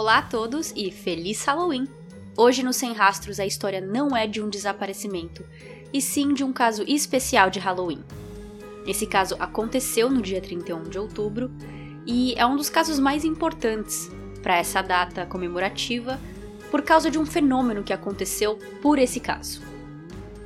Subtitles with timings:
[0.00, 1.86] Olá a todos e feliz Halloween!
[2.34, 5.44] Hoje no Sem Rastros a história não é de um desaparecimento,
[5.92, 8.02] e sim de um caso especial de Halloween.
[8.86, 11.50] Esse caso aconteceu no dia 31 de outubro
[12.06, 14.10] e é um dos casos mais importantes
[14.42, 16.18] para essa data comemorativa
[16.70, 19.60] por causa de um fenômeno que aconteceu por esse caso.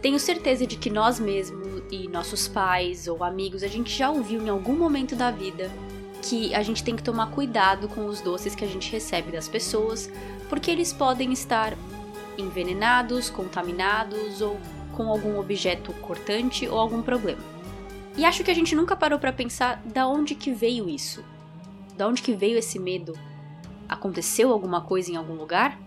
[0.02, 4.42] Tenho certeza de que nós mesmos e nossos pais ou amigos a gente já ouviu
[4.42, 5.70] em algum momento da vida
[6.24, 9.46] que a gente tem que tomar cuidado com os doces que a gente recebe das
[9.46, 10.10] pessoas,
[10.48, 11.76] porque eles podem estar
[12.38, 14.58] envenenados, contaminados ou
[14.92, 17.42] com algum objeto cortante ou algum problema.
[18.16, 21.22] E acho que a gente nunca parou para pensar da onde que veio isso.
[21.96, 23.12] Da onde que veio esse medo?
[23.86, 25.78] Aconteceu alguma coisa em algum lugar?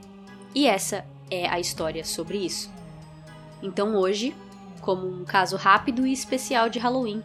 [0.54, 2.72] E essa é a história sobre isso.
[3.64, 4.36] Então hoje,
[4.82, 7.24] como um caso rápido e especial de Halloween,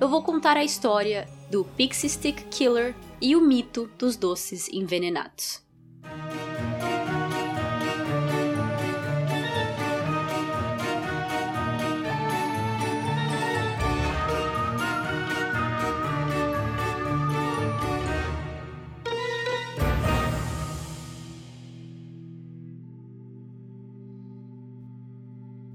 [0.00, 5.60] eu vou contar a história do Pixie Stick Killer e o mito dos doces envenenados.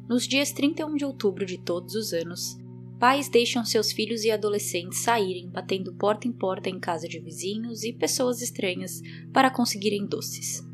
[0.09, 2.57] Nos dias 31 de outubro de todos os anos,
[2.99, 7.83] Pais deixam seus filhos e adolescentes saírem batendo porta em porta em casa de vizinhos
[7.83, 10.67] e pessoas estranhas para conseguirem doces.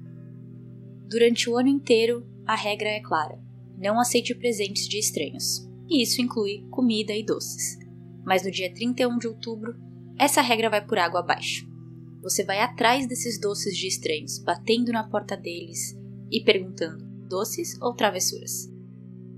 [1.10, 3.42] Durante o ano inteiro, a regra é clara:
[3.78, 7.78] não aceite presentes de estranhos, e isso inclui comida e doces.
[8.26, 9.76] Mas no dia 31 de outubro,
[10.18, 11.68] essa regra vai por água abaixo.
[12.22, 15.94] Você vai atrás desses doces de estranhos, batendo na porta deles
[16.32, 18.73] e perguntando: doces ou travessuras?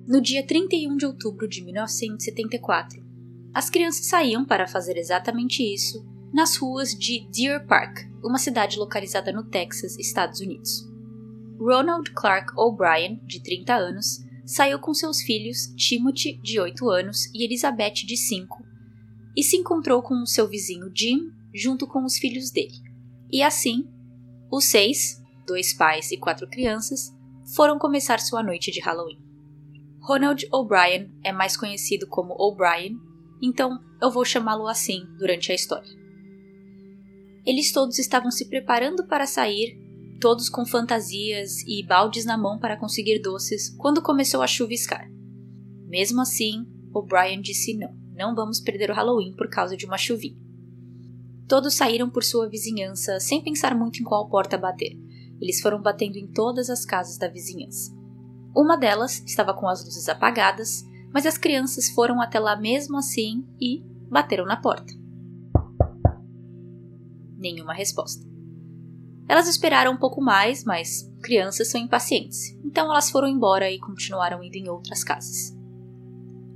[0.08, 3.03] No dia 31 de outubro de 1974,
[3.52, 9.31] as crianças saíam para fazer exatamente isso nas ruas de Deer Park, uma cidade localizada
[9.31, 10.88] no Texas, Estados Unidos.
[11.57, 17.44] Ronald Clark O'Brien, de 30 anos, saiu com seus filhos Timothy, de 8 anos, e
[17.44, 18.63] Elizabeth, de 5,
[19.35, 22.75] e se encontrou com o seu vizinho Jim junto com os filhos dele.
[23.31, 23.88] E assim,
[24.51, 27.12] os seis, dois pais e quatro crianças,
[27.56, 29.18] foram começar sua noite de Halloween.
[30.08, 32.96] Ronald O'Brien é mais conhecido como O'Brien,
[33.42, 35.90] então eu vou chamá-lo assim durante a história.
[37.44, 39.76] Eles todos estavam se preparando para sair,
[40.22, 45.10] todos com fantasias e baldes na mão para conseguir doces, quando começou a chuviscar.
[45.88, 50.38] Mesmo assim, O'Brien disse não, não vamos perder o Halloween por causa de uma chuvinha.
[51.48, 54.96] Todos saíram por sua vizinhança sem pensar muito em qual porta bater.
[55.42, 58.05] Eles foram batendo em todas as casas da vizinhança.
[58.56, 63.46] Uma delas estava com as luzes apagadas, mas as crianças foram até lá mesmo assim
[63.60, 64.94] e bateram na porta.
[67.38, 68.26] Nenhuma resposta.
[69.28, 74.44] Elas esperaram um pouco mais, mas crianças são impacientes, então elas foram embora e continuaram
[74.44, 75.54] indo em outras casas.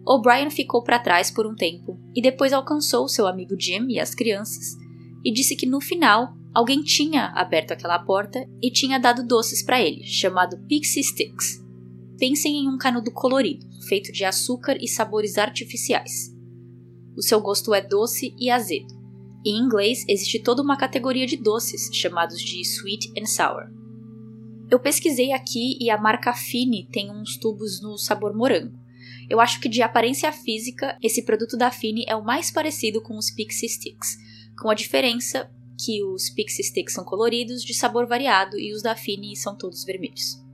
[0.05, 4.15] O'Brien ficou para trás por um tempo e depois alcançou seu amigo Jim e as
[4.15, 4.77] crianças
[5.23, 9.81] e disse que no final alguém tinha aberto aquela porta e tinha dado doces para
[9.81, 11.68] ele, chamado Pixie Sticks.
[12.19, 16.35] Pensem em um canudo colorido, feito de açúcar e sabores artificiais.
[17.15, 18.93] O seu gosto é doce e azedo.
[19.45, 23.71] Em inglês, existe toda uma categoria de doces chamados de sweet and sour.
[24.69, 28.77] Eu pesquisei aqui e a marca Fini tem uns tubos no sabor morango.
[29.29, 33.17] Eu acho que de aparência física, esse produto da Fini é o mais parecido com
[33.17, 34.17] os Pixie Sticks,
[34.61, 35.49] com a diferença
[35.85, 39.85] que os Pixie Sticks são coloridos, de sabor variado, e os da Fini são todos
[39.85, 40.48] vermelhos.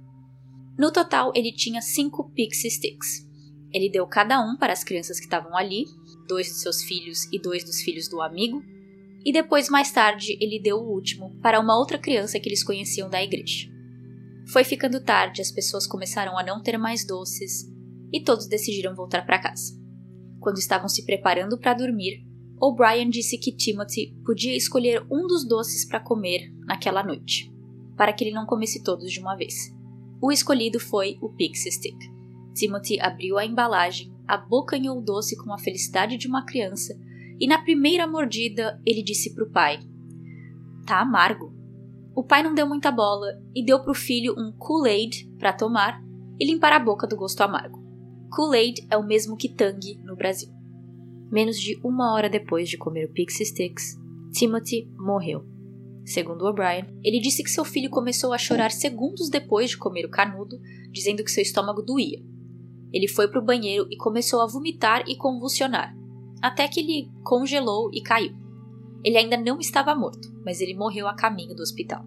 [0.77, 3.25] No total, ele tinha cinco Pixie Sticks.
[3.71, 5.85] Ele deu cada um para as crianças que estavam ali,
[6.27, 8.63] dois de seus filhos e dois dos filhos do amigo,
[9.25, 13.09] e depois, mais tarde, ele deu o último para uma outra criança que eles conheciam
[13.09, 13.67] da igreja.
[14.51, 17.65] Foi ficando tarde, as pessoas começaram a não ter mais doces
[18.13, 19.73] e todos decidiram voltar para casa.
[20.39, 22.23] Quando estavam se preparando para dormir,
[22.61, 27.51] O'Brien disse que Timothy podia escolher um dos doces para comer naquela noite,
[27.97, 29.74] para que ele não comesse todos de uma vez.
[30.21, 31.97] O escolhido foi o Pixie Stick.
[32.53, 36.97] Timothy abriu a embalagem, abocanhou o doce com a felicidade de uma criança
[37.39, 39.79] e na primeira mordida ele disse para o pai:
[40.85, 41.53] Tá amargo.
[42.15, 46.01] O pai não deu muita bola e deu para o filho um Kool-Aid para tomar
[46.39, 47.83] e limpar a boca do gosto amargo.
[48.31, 50.49] Kool-Aid é o mesmo que Tang no Brasil.
[51.29, 53.97] Menos de uma hora depois de comer o Pixie Sticks,
[54.31, 55.54] Timothy morreu.
[56.05, 60.11] Segundo O'Brien, ele disse que seu filho começou a chorar segundos depois de comer o
[60.11, 60.61] canudo,
[60.91, 62.23] dizendo que seu estômago doía.
[62.93, 65.95] Ele foi para o banheiro e começou a vomitar e convulsionar,
[66.39, 68.35] até que ele congelou e caiu.
[69.03, 72.05] Ele ainda não estava morto, mas ele morreu a caminho do hospital.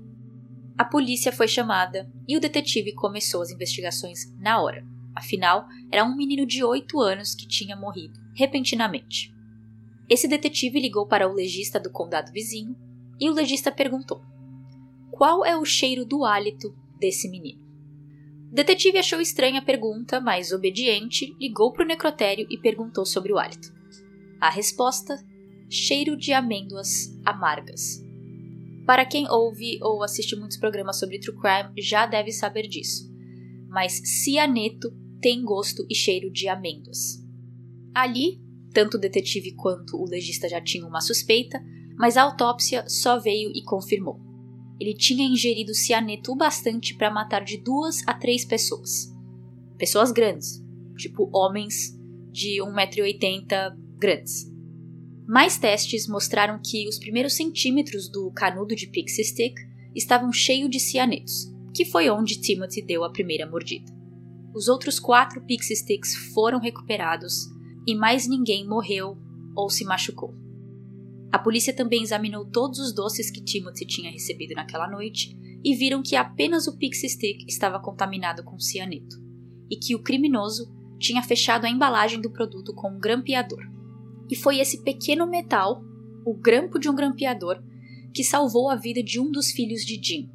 [0.78, 4.86] A polícia foi chamada e o detetive começou as investigações na hora.
[5.12, 9.34] Afinal, era um menino de 8 anos que tinha morrido repentinamente.
[10.08, 12.76] Esse detetive ligou para o legista do condado vizinho
[13.20, 14.20] e o legista perguntou:
[15.10, 17.66] Qual é o cheiro do hálito desse menino?
[18.50, 23.32] O detetive achou estranha a pergunta, mas obediente, ligou para o necrotério e perguntou sobre
[23.32, 23.72] o hálito.
[24.40, 25.22] A resposta:
[25.68, 28.02] cheiro de amêndoas amargas.
[28.86, 33.06] Para quem ouve ou assiste muitos programas sobre true crime, já deve saber disso.
[33.68, 37.22] Mas cianeto tem gosto e cheiro de amêndoas.
[37.94, 38.40] Ali,
[38.72, 41.62] tanto o detetive quanto o legista já tinham uma suspeita,
[41.98, 44.20] mas a autópsia só veio e confirmou.
[44.80, 49.12] Ele tinha ingerido cianeto o bastante para matar de duas a três pessoas.
[49.76, 50.62] Pessoas grandes,
[50.96, 51.98] tipo homens
[52.30, 54.48] de 1,80m grandes.
[55.26, 59.58] Mais testes mostraram que os primeiros centímetros do canudo de Pixie Stick
[59.94, 63.92] estavam cheios de cianetos, que foi onde Timothy deu a primeira mordida.
[64.54, 67.48] Os outros quatro Pixie Sticks foram recuperados
[67.86, 69.18] e mais ninguém morreu
[69.54, 70.47] ou se machucou.
[71.30, 76.02] A polícia também examinou todos os doces que Timothy tinha recebido naquela noite e viram
[76.02, 79.16] que apenas o Pixie Stick estava contaminado com cianeto
[79.70, 83.60] e que o criminoso tinha fechado a embalagem do produto com um grampeador.
[84.30, 85.82] E foi esse pequeno metal,
[86.24, 87.62] o grampo de um grampeador,
[88.12, 90.30] que salvou a vida de um dos filhos de Jim.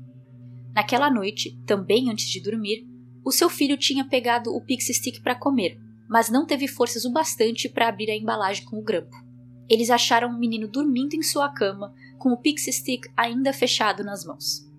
[0.73, 2.87] Naquela noite, também antes de dormir,
[3.25, 5.77] o seu filho tinha pegado o Pixie Stick para comer,
[6.09, 9.22] mas não teve forças o bastante para abrir a embalagem com o grampo.
[9.73, 14.23] Eles acharam o menino dormindo em sua cama, com o Pixie Stick ainda fechado nas
[14.23, 14.69] mãos.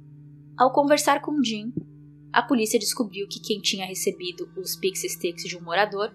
[0.57, 1.73] Ao conversar com Jim,
[2.33, 6.15] a polícia descobriu que quem tinha recebido os Pixie Sticks de um morador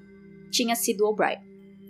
[0.49, 1.41] tinha sido O'Brien.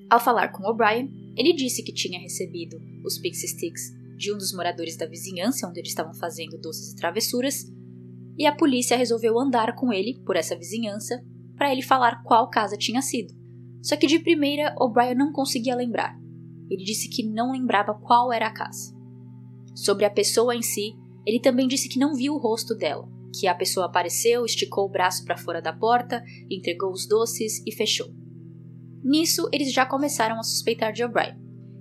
[0.10, 4.52] Ao falar com O'Brien, ele disse que tinha recebido os Pixie Sticks de um dos
[4.52, 7.72] moradores da vizinhança onde eles estavam fazendo doces e travessuras,
[8.36, 11.24] e a polícia resolveu andar com ele por essa vizinhança
[11.56, 13.32] para ele falar qual casa tinha sido.
[13.80, 16.19] Só que de primeira O'Brien não conseguia lembrar.
[16.70, 18.96] Ele disse que não lembrava qual era a casa.
[19.76, 20.94] Sobre a pessoa em si,
[21.26, 23.08] ele também disse que não viu o rosto dela,
[23.38, 27.72] que a pessoa apareceu, esticou o braço para fora da porta, entregou os doces e
[27.74, 28.08] fechou.
[29.04, 31.38] Nisso, eles já começaram a suspeitar de O'Brien.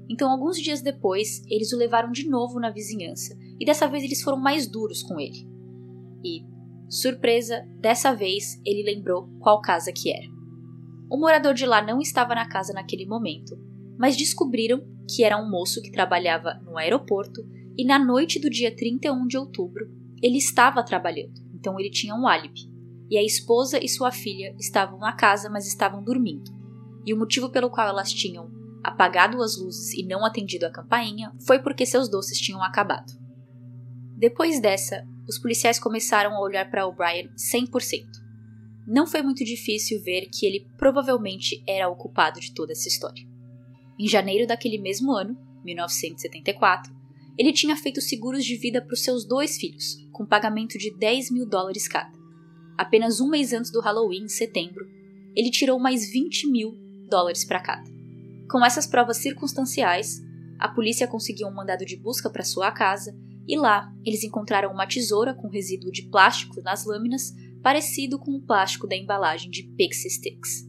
[0.08, 4.22] Então, alguns dias depois, eles o levaram de novo na vizinhança, e dessa vez eles
[4.22, 5.46] foram mais duros com ele.
[6.24, 6.44] E,
[6.88, 10.26] surpresa, dessa vez ele lembrou qual casa que era.
[11.10, 13.56] O morador de lá não estava na casa naquele momento,
[13.98, 17.42] mas descobriram que era um moço que trabalhava no aeroporto
[17.76, 19.88] e na noite do dia 31 de outubro
[20.22, 22.68] ele estava trabalhando, então ele tinha um álibi.
[23.10, 26.50] E a esposa e sua filha estavam na casa, mas estavam dormindo.
[27.06, 28.50] E o motivo pelo qual elas tinham
[28.82, 33.12] apagado as luzes e não atendido a campainha foi porque seus doces tinham acabado.
[34.16, 38.04] Depois dessa, os policiais começaram a olhar para O'Brien 100%.
[38.86, 43.27] Não foi muito difícil ver que ele provavelmente era o culpado de toda essa história.
[43.98, 46.94] Em janeiro daquele mesmo ano, 1974,
[47.36, 51.30] ele tinha feito seguros de vida para os seus dois filhos, com pagamento de 10
[51.30, 52.16] mil dólares cada.
[52.76, 54.88] Apenas um mês antes do Halloween, em setembro,
[55.34, 56.76] ele tirou mais 20 mil
[57.08, 57.88] dólares para cada.
[58.50, 60.20] Com essas provas circunstanciais,
[60.58, 64.86] a polícia conseguiu um mandado de busca para sua casa e lá eles encontraram uma
[64.86, 70.10] tesoura com resíduo de plástico nas lâminas, parecido com o plástico da embalagem de Pixie
[70.10, 70.67] Sticks.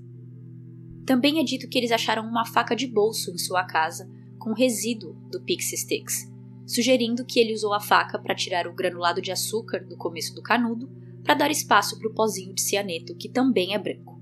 [1.10, 5.16] Também é dito que eles acharam uma faca de bolso em sua casa com resíduo
[5.32, 6.32] do Pixie Sticks,
[6.68, 10.44] sugerindo que ele usou a faca para tirar o granulado de açúcar do começo do
[10.44, 10.88] canudo
[11.24, 14.22] para dar espaço para o pozinho de cianeto, que também é branco.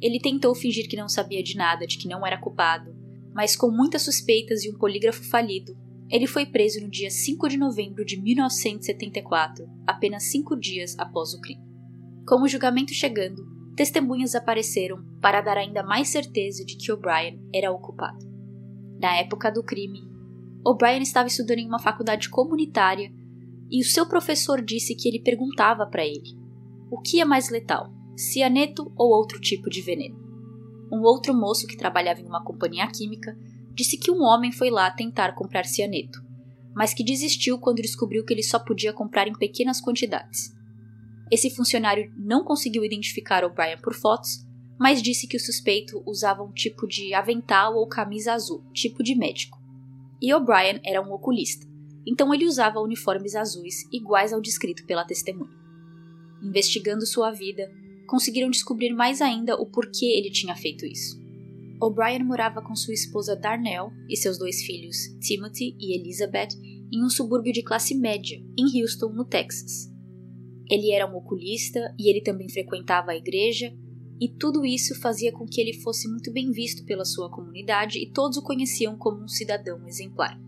[0.00, 2.96] Ele tentou fingir que não sabia de nada, de que não era culpado,
[3.34, 5.76] mas com muitas suspeitas e um polígrafo falido,
[6.10, 11.40] ele foi preso no dia 5 de novembro de 1974, apenas cinco dias após o
[11.42, 11.68] crime.
[12.26, 17.70] Com o julgamento chegando, testemunhas apareceram para dar ainda mais certeza de que O'Brien era
[17.70, 18.26] o culpado.
[19.00, 20.00] Na época do crime,
[20.66, 23.08] O'Brien estava estudando em uma faculdade comunitária
[23.70, 26.36] e o seu professor disse que ele perguntava para ele:
[26.90, 30.18] o que é mais letal, cianeto ou outro tipo de veneno?
[30.90, 33.38] Um outro moço que trabalhava em uma companhia química
[33.74, 36.20] disse que um homem foi lá tentar comprar cianeto,
[36.74, 40.57] mas que desistiu quando descobriu que ele só podia comprar em pequenas quantidades.
[41.30, 44.46] Esse funcionário não conseguiu identificar O'Brien por fotos,
[44.78, 49.14] mas disse que o suspeito usava um tipo de avental ou camisa azul, tipo de
[49.14, 49.58] médico.
[50.22, 51.66] E O'Brien era um oculista,
[52.06, 55.56] então ele usava uniformes azuis iguais ao descrito pela testemunha.
[56.42, 57.70] Investigando sua vida,
[58.06, 61.18] conseguiram descobrir mais ainda o porquê ele tinha feito isso.
[61.80, 66.56] O'Brien morava com sua esposa Darnell e seus dois filhos, Timothy e Elizabeth,
[66.90, 69.97] em um subúrbio de classe média, em Houston, no Texas
[70.70, 73.74] Ele era um oculista e ele também frequentava a igreja,
[74.20, 78.10] e tudo isso fazia com que ele fosse muito bem visto pela sua comunidade e
[78.10, 80.38] todos o conheciam como um cidadão exemplar.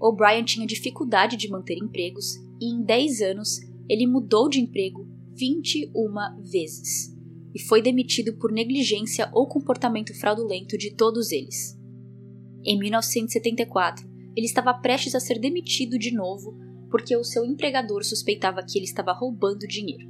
[0.00, 5.92] O'Brien tinha dificuldade de manter empregos e em 10 anos ele mudou de emprego 21
[6.42, 7.14] vezes
[7.54, 11.76] e foi demitido por negligência ou comportamento fraudulento de todos eles.
[12.64, 16.56] Em 1974, ele estava prestes a ser demitido de novo
[16.90, 20.08] porque o seu empregador suspeitava que ele estava roubando dinheiro.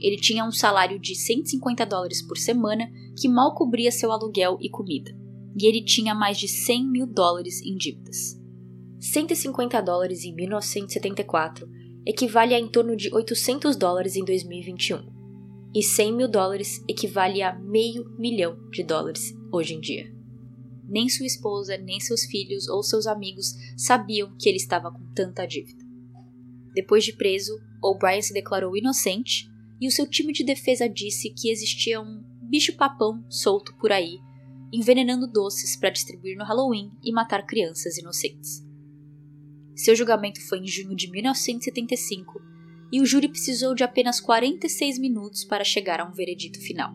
[0.00, 4.70] Ele tinha um salário de 150 dólares por semana que mal cobria seu aluguel e
[4.70, 5.14] comida,
[5.60, 8.40] e ele tinha mais de 100 mil dólares em dívidas.
[8.98, 11.68] 150 dólares em 1974
[12.06, 15.20] equivale a em torno de 800 dólares em 2021,
[15.74, 20.12] e 100 mil dólares equivale a meio milhão de dólares hoje em dia.
[20.88, 25.46] Nem sua esposa, nem seus filhos ou seus amigos sabiam que ele estava com tanta
[25.46, 25.89] dívida.
[26.80, 29.46] Depois de preso, O'Brien se declarou inocente
[29.78, 34.18] e o seu time de defesa disse que existia um bicho-papão solto por aí,
[34.72, 38.64] envenenando doces para distribuir no Halloween e matar crianças inocentes.
[39.76, 42.40] Seu julgamento foi em junho de 1975
[42.90, 46.94] e o júri precisou de apenas 46 minutos para chegar a um veredito final.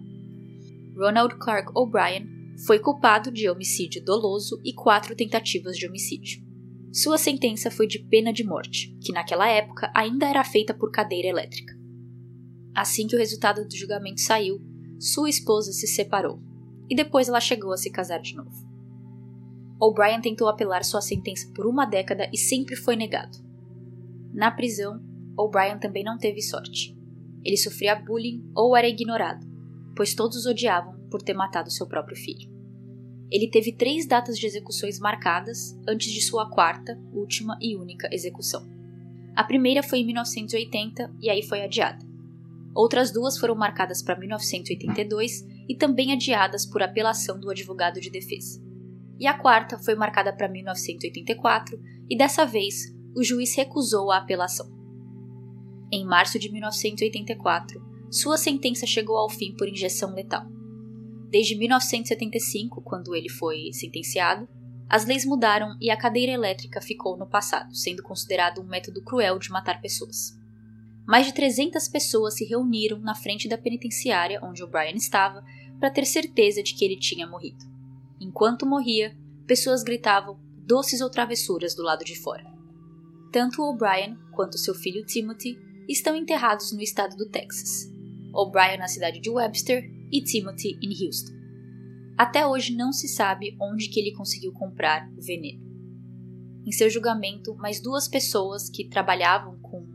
[0.97, 2.27] Ronald Clark O'Brien
[2.65, 6.44] foi culpado de homicídio doloso e quatro tentativas de homicídio.
[6.95, 11.27] Sua sentença foi de pena de morte, que naquela época ainda era feita por cadeira
[11.27, 11.75] elétrica.
[12.73, 14.61] Assim que o resultado do julgamento saiu,
[14.97, 16.39] sua esposa se separou
[16.89, 18.65] e depois ela chegou a se casar de novo.
[19.77, 23.37] O'Brien tentou apelar sua sentença por uma década e sempre foi negado.
[24.33, 25.03] Na prisão,
[25.37, 26.97] O'Brien também não teve sorte.
[27.43, 29.45] Ele sofria bullying ou era ignorado,
[29.97, 32.54] pois todos odiavam por ter matado seu próprio filho.
[33.35, 38.65] Ele teve três datas de execuções marcadas antes de sua quarta, última e única execução.
[39.35, 41.99] A primeira foi em 1980 e aí foi adiada.
[42.73, 48.63] Outras duas foram marcadas para 1982 e também adiadas por apelação do advogado de defesa.
[49.19, 51.77] E a quarta foi marcada para 1984
[52.09, 54.73] e dessa vez o juiz recusou a apelação.
[55.91, 60.54] Em março de 1984, sua sentença chegou ao fim por injeção letal.
[61.35, 64.47] Desde 1975, quando ele foi sentenciado,
[64.87, 69.37] as leis mudaram e a cadeira elétrica ficou no passado, sendo considerado um método cruel
[69.37, 70.33] de matar pessoas
[71.05, 75.43] mais de 300 pessoas se reuniram na frente da penitenciária onde O'Brien estava
[75.79, 77.63] para ter certeza de que ele tinha morrido.
[78.19, 79.15] Enquanto morria,
[79.45, 82.43] pessoas gritavam doces ou travessuras do lado de fora.
[83.31, 87.93] Tanto O'Brien quanto seu filho Timothy estão enterrados no estado do Texas.
[88.33, 91.33] O'Brien na cidade de Webster e Timothy em Houston.
[92.17, 95.61] Até hoje não se sabe onde que ele conseguiu comprar o veneno.
[96.65, 99.85] Em seu julgamento, mais duas pessoas que trabalhavam com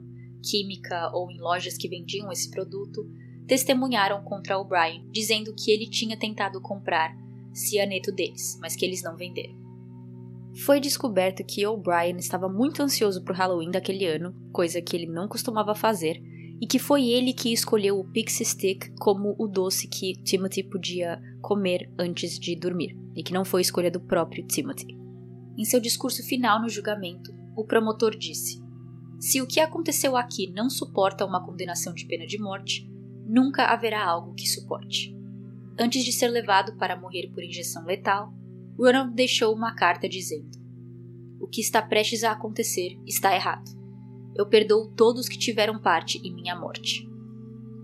[0.43, 3.11] química ou em lojas que vendiam esse produto,
[3.47, 7.17] testemunharam contra O'Brien, dizendo que ele tinha tentado comprar
[7.53, 9.59] cianeto deles, mas que eles não venderam.
[10.65, 15.07] Foi descoberto que O'Brien estava muito ansioso para o Halloween daquele ano, coisa que ele
[15.07, 16.23] não costumava fazer,
[16.61, 21.21] e que foi ele que escolheu o Pixie Stick como o doce que Timothy podia
[21.41, 24.99] comer antes de dormir, e que não foi escolha do próprio Timothy.
[25.57, 28.61] Em seu discurso final no julgamento, o promotor disse:
[29.21, 32.91] se o que aconteceu aqui não suporta uma condenação de pena de morte,
[33.27, 35.15] nunca haverá algo que suporte.
[35.79, 38.33] Antes de ser levado para morrer por injeção letal,
[38.79, 40.51] Ronald deixou uma carta dizendo:
[41.41, 43.80] O que está prestes a acontecer está errado.
[44.41, 47.07] Eu perdoo todos que tiveram parte em minha morte.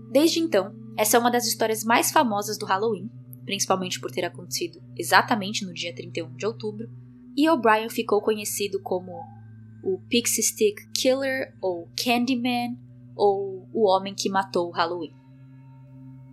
[0.09, 3.11] Desde então, essa é uma das histórias mais famosas do Halloween,
[3.45, 6.89] principalmente por ter acontecido exatamente no dia 31 de outubro,
[7.35, 9.11] e O'Brien ficou conhecido como
[9.83, 12.75] o Pixie Stick Killer ou Candyman
[13.15, 15.13] ou o homem que matou o Halloween.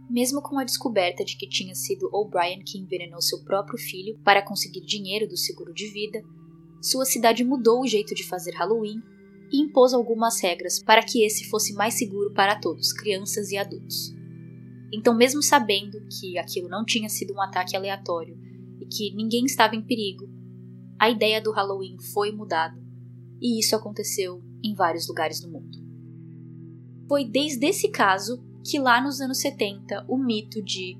[0.09, 4.41] Mesmo com a descoberta de que tinha sido O'Brien que envenenou seu próprio filho para
[4.41, 6.23] conseguir dinheiro do seguro de vida,
[6.81, 9.03] sua cidade mudou o jeito de fazer Halloween
[9.53, 14.15] e impôs algumas regras para que esse fosse mais seguro para todos, crianças e adultos.
[14.93, 18.39] Então, mesmo sabendo que aquilo não tinha sido um ataque aleatório
[18.81, 20.29] e que ninguém estava em perigo,
[20.99, 22.81] a ideia do Halloween foi mudada
[23.41, 25.79] e isso aconteceu em vários lugares do mundo.
[27.09, 30.97] Foi desde esse caso que lá nos anos 70 o mito de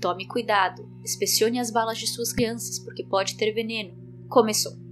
[0.00, 4.83] tome cuidado, inspecione as balas de suas crianças porque pode ter veneno começou.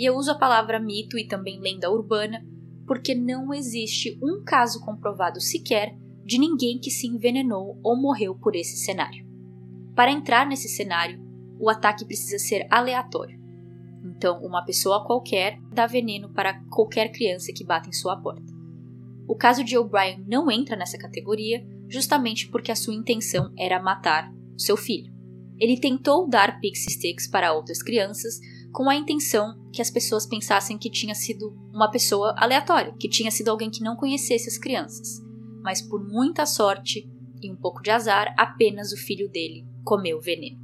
[0.00, 2.42] E eu uso a palavra mito e também lenda urbana
[2.86, 8.56] porque não existe um caso comprovado sequer de ninguém que se envenenou ou morreu por
[8.56, 9.26] esse cenário.
[9.94, 11.20] Para entrar nesse cenário,
[11.58, 13.38] o ataque precisa ser aleatório.
[14.02, 18.50] Então, uma pessoa qualquer dá veneno para qualquer criança que bata em sua porta.
[19.28, 24.32] O caso de O'Brien não entra nessa categoria, justamente porque a sua intenção era matar
[24.56, 25.12] seu filho.
[25.58, 28.40] Ele tentou dar pixie sticks para outras crianças
[28.72, 33.30] com a intenção que as pessoas pensassem que tinha sido uma pessoa aleatória, que tinha
[33.30, 35.20] sido alguém que não conhecesse as crianças.
[35.62, 37.08] Mas por muita sorte
[37.42, 40.60] e um pouco de azar, apenas o filho dele comeu veneno.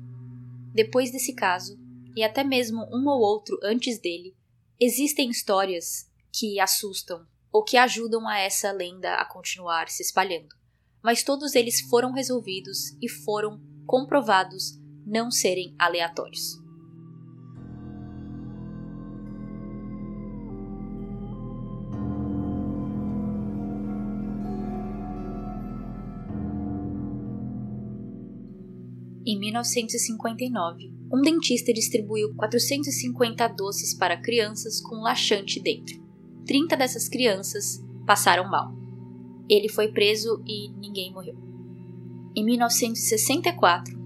[0.74, 1.78] Depois desse caso,
[2.14, 4.34] e até mesmo um ou outro antes dele,
[4.78, 10.54] existem histórias que assustam ou que ajudam a essa lenda a continuar se espalhando.
[11.02, 16.65] Mas todos eles foram resolvidos e foram comprovados não serem aleatórios.
[29.46, 36.00] 1959, um dentista distribuiu 450 doces para crianças com laxante dentro.
[36.46, 38.72] 30 dessas crianças passaram mal.
[39.48, 41.36] Ele foi preso e ninguém morreu.
[42.34, 43.96] Em 1964,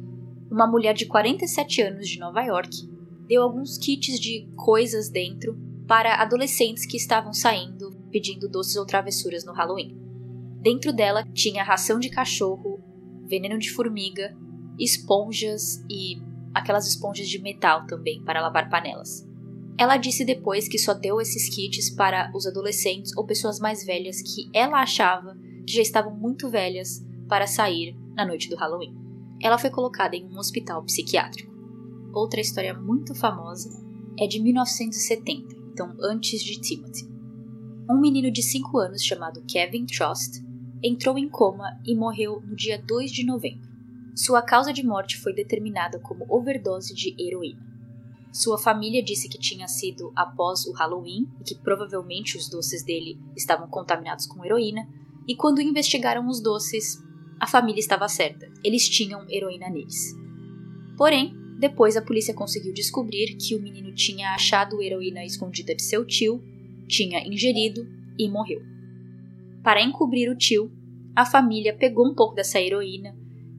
[0.51, 2.89] uma mulher de 47 anos de Nova York
[3.27, 5.57] deu alguns kits de coisas dentro
[5.87, 9.97] para adolescentes que estavam saindo pedindo doces ou travessuras no Halloween.
[10.61, 12.81] Dentro dela tinha ração de cachorro,
[13.27, 14.37] veneno de formiga,
[14.83, 16.21] esponjas e
[16.55, 19.29] aquelas esponjas de metal também para lavar panelas.
[19.79, 24.21] Ela disse depois que só deu esses kits para os adolescentes ou pessoas mais velhas
[24.21, 28.95] que ela achava que já estavam muito velhas para sair na noite do Halloween.
[29.43, 31.51] Ela foi colocada em um hospital psiquiátrico.
[32.13, 33.71] Outra história muito famosa
[34.19, 37.09] é de 1970, então antes de Timothy.
[37.89, 40.45] Um menino de 5 anos chamado Kevin Trost
[40.83, 43.70] entrou em coma e morreu no dia 2 de novembro.
[44.15, 47.71] Sua causa de morte foi determinada como overdose de heroína.
[48.33, 53.19] Sua família disse que tinha sido após o Halloween e que provavelmente os doces dele
[53.37, 54.89] estavam contaminados com heroína,
[55.27, 57.03] e quando investigaram os doces,
[57.39, 60.15] a família estava certa, eles tinham heroína neles.
[60.97, 66.05] Porém, depois a polícia conseguiu descobrir que o menino tinha achado heroína escondida de seu
[66.05, 66.43] tio,
[66.89, 67.87] tinha ingerido
[68.19, 68.61] e morreu.
[69.63, 70.71] Para encobrir o tio,
[71.15, 73.15] a família pegou um pouco dessa heroína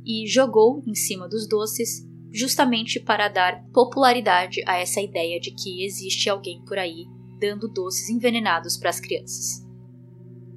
[0.05, 5.83] e jogou em cima dos doces, justamente para dar popularidade a essa ideia de que
[5.85, 7.05] existe alguém por aí
[7.39, 9.65] dando doces envenenados para as crianças.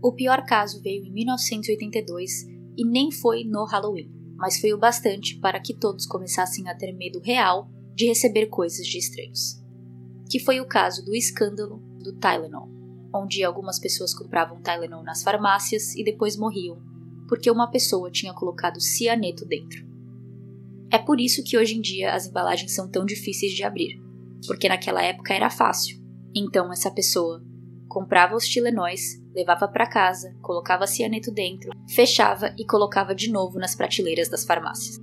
[0.03, 5.39] O pior caso veio em 1982 e nem foi no Halloween, mas foi o bastante
[5.39, 9.63] para que todos começassem a ter medo real de receber coisas de estranhos.
[10.31, 12.69] Que foi o caso do escândalo do Tylenol,
[13.15, 16.83] onde algumas pessoas compravam Tylenol nas farmácias e depois morriam
[17.29, 19.87] porque uma pessoa tinha colocado cianeto dentro.
[20.91, 24.01] É por isso que hoje em dia as embalagens são tão difíceis de abrir,
[24.47, 25.99] porque naquela época era fácil.
[26.35, 27.43] Então essa pessoa
[27.89, 33.75] comprava os tilenóis, levava para casa, colocava cianeto dentro, fechava e colocava de novo nas
[33.75, 34.99] prateleiras das farmácias.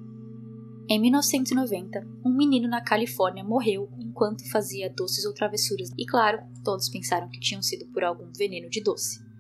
[0.89, 6.89] Em 1990, um menino na Califórnia morreu enquanto fazia doces ou travessuras, e claro, todos
[6.89, 9.30] pensaram que tinham sido por algum veneno de doce.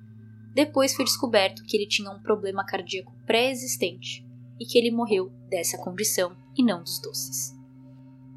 [0.53, 4.25] Depois foi descoberto que ele tinha um problema cardíaco pré-existente
[4.59, 7.53] e que ele morreu dessa condição e não dos doces.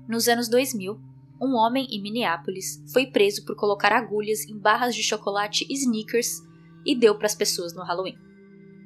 [0.09, 0.99] Nos anos 2000,
[1.41, 6.41] um homem em Minneapolis foi preso por colocar agulhas em barras de chocolate Snickers
[6.87, 8.17] e deu para as pessoas no Halloween.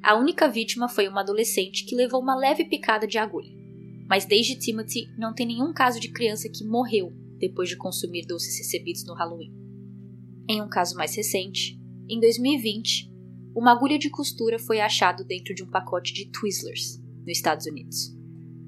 [0.01, 3.51] A única vítima foi uma adolescente que levou uma leve picada de agulha.
[4.07, 8.57] Mas desde Timothy não tem nenhum caso de criança que morreu depois de consumir doces
[8.57, 9.53] recebidos no Halloween.
[10.47, 13.08] Em um caso mais recente, em 2020,
[13.55, 18.15] uma agulha de costura foi achado dentro de um pacote de Twizzlers, nos Estados Unidos.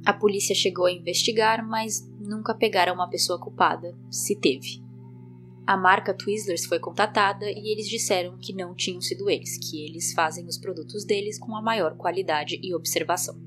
[0.06, 4.82] A polícia chegou a investigar, mas nunca pegaram uma pessoa culpada, se teve.
[5.66, 10.12] A marca Twizzlers foi contatada e eles disseram que não tinham sido eles, que eles
[10.14, 13.40] fazem os produtos deles com a maior qualidade e observação.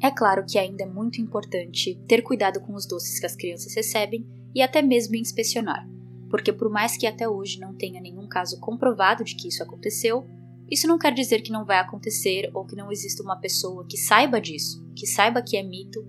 [0.00, 3.74] É claro que ainda é muito importante ter cuidado com os doces que as crianças
[3.74, 5.88] recebem e até mesmo inspecionar,
[6.30, 10.28] porque por mais que até hoje não tenha nenhum caso comprovado de que isso aconteceu,
[10.70, 13.96] isso não quer dizer que não vai acontecer ou que não exista uma pessoa que
[13.96, 16.04] saiba disso, que saiba que é mito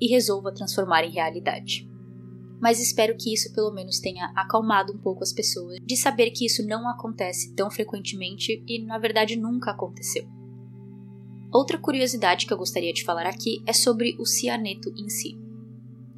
[0.00, 1.88] e resolva transformar em realidade.
[2.60, 6.46] Mas espero que isso pelo menos tenha acalmado um pouco as pessoas de saber que
[6.46, 10.26] isso não acontece tão frequentemente e na verdade nunca aconteceu.
[11.52, 15.38] Outra curiosidade que eu gostaria de falar aqui é sobre o cianeto em si.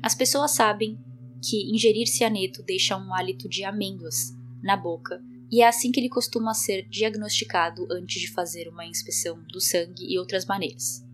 [0.03, 0.99] As pessoas sabem
[1.43, 6.09] que ingerir cianeto deixa um hálito de amêndoas na boca e é assim que ele
[6.09, 11.05] costuma ser diagnosticado antes de fazer uma inspeção do sangue e outras maneiras.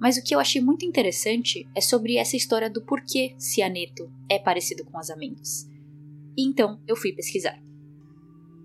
[0.00, 4.38] Mas o que eu achei muito interessante é sobre essa história do porquê cianeto é
[4.38, 5.68] parecido com as amêndoas.
[6.36, 7.60] E então eu fui pesquisar.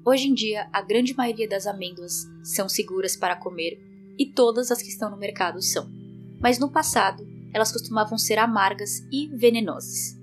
[0.06, 3.80] Hoje em dia, a grande maioria das amêndoas são seguras para comer
[4.18, 5.90] e todas as que estão no mercado são.
[6.40, 10.23] Mas no passado, elas costumavam ser amargas e venenosas.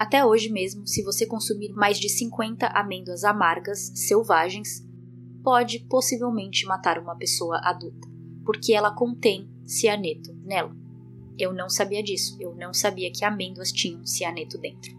[0.00, 4.82] Até hoje mesmo, se você consumir mais de 50 amêndoas amargas selvagens,
[5.44, 8.08] pode possivelmente matar uma pessoa adulta,
[8.42, 10.74] porque ela contém cianeto nela.
[11.38, 14.90] Eu não sabia disso, eu não sabia que amêndoas tinham cianeto dentro.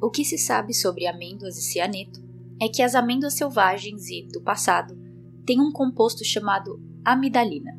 [0.00, 2.22] O que se sabe sobre amêndoas e cianeto
[2.62, 4.96] é que as amêndoas selvagens e do passado
[5.44, 7.76] têm um composto chamado amidalina.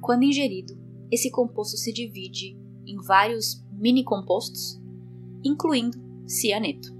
[0.00, 0.76] Quando ingerido,
[1.08, 4.81] esse composto se divide em vários mini compostos,
[5.44, 6.94] incluindo cianeto.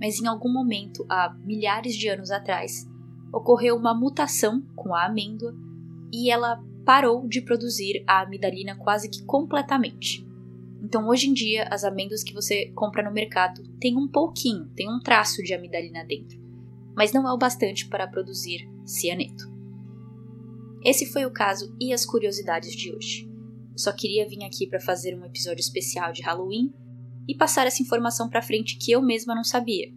[0.00, 2.86] Mas em algum momento, há milhares de anos atrás,
[3.32, 5.54] ocorreu uma mutação com a amêndoa
[6.12, 10.26] e ela parou de produzir a amidalina quase que completamente.
[10.82, 14.88] Então, hoje em dia, as amêndoas que você compra no mercado têm um pouquinho, tem
[14.88, 16.38] um traço de amidalina dentro,
[16.94, 19.52] mas não é o bastante para produzir cianeto.
[20.84, 23.28] Esse foi o caso e as curiosidades de hoje.
[23.72, 26.72] Eu só queria vir aqui para fazer um episódio especial de Halloween
[27.28, 29.88] e passar essa informação para frente que eu mesma não sabia,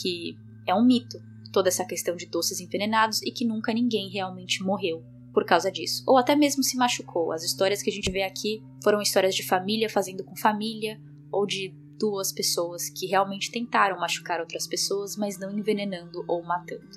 [0.00, 1.18] que é um mito
[1.52, 6.02] toda essa questão de doces envenenados e que nunca ninguém realmente morreu por causa disso,
[6.06, 7.32] ou até mesmo se machucou.
[7.32, 11.46] As histórias que a gente vê aqui foram histórias de família fazendo com família, ou
[11.46, 16.88] de duas pessoas que realmente tentaram machucar outras pessoas, mas não envenenando ou matando.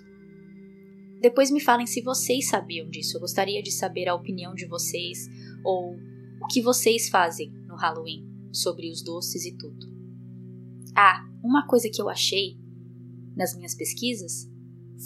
[1.22, 3.18] Depois me falem se vocês sabiam disso.
[3.18, 5.30] Eu gostaria de saber a opinião de vocês
[5.64, 5.96] ou
[6.42, 9.92] o que vocês fazem no Halloween sobre os doces e tudo.
[10.96, 12.58] Ah, uma coisa que eu achei
[13.36, 14.50] nas minhas pesquisas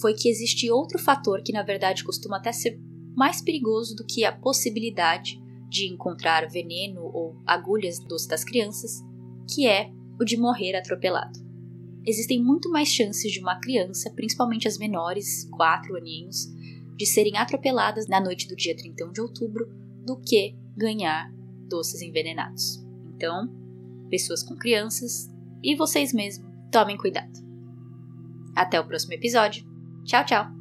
[0.02, 2.80] foi que existe outro fator que na verdade costuma até ser
[3.16, 9.02] mais perigoso do que a possibilidade de encontrar veneno ou agulhas doce das crianças,
[9.54, 11.40] que é o de morrer atropelado.
[12.06, 16.48] Existem muito mais chances de uma criança, principalmente as menores, 4 aninhos,
[16.96, 19.68] de serem atropeladas na noite do dia 31 de outubro
[20.06, 21.30] do que ganhar
[21.68, 22.87] doces envenenados.
[23.18, 23.50] Então,
[24.10, 25.28] pessoas com crianças
[25.64, 27.34] e vocês mesmos, tomem cuidado.
[28.56, 29.66] Até o próximo episódio.
[30.06, 30.57] Tchau, tchau!